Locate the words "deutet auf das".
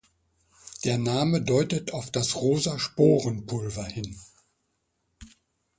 1.43-2.35